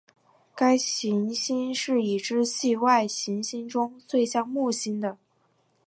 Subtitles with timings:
[0.55, 5.15] 该行星是已知系外行星中最像木星的。